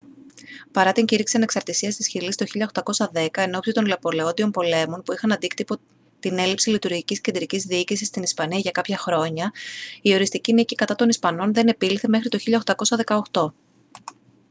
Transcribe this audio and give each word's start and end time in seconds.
παρά 0.71 0.91
την 0.91 1.05
κήρυξη 1.05 1.37
ανεξαρτήσίας 1.37 1.95
της 1.95 2.07
χιλής 2.07 2.35
το 2.35 2.45
1810 3.13 3.27
ενόψει 3.35 3.71
των 3.71 3.85
ναπολεόντιων 3.87 4.51
πολέμων 4.51 5.03
που 5.03 5.13
είχαν 5.13 5.31
αντίκτυπο 5.31 5.75
την 6.19 6.37
έλλειψη 6.37 6.69
λειτουργικής 6.69 7.21
κεντρικής 7.21 7.65
διοίκησης 7.65 8.07
στην 8.07 8.23
ισπανία 8.23 8.59
για 8.59 8.71
κάποια 8.71 8.97
χρόνια 8.97 9.51
η 10.01 10.13
οριστική 10.13 10.53
νίκη 10.53 10.75
κατά 10.75 10.95
των 10.95 11.09
ισπανών 11.09 11.53
δεν 11.53 11.67
επήλθε 11.67 12.07
μέχρι 12.07 12.29
το 12.29 12.37
1818 13.35 13.51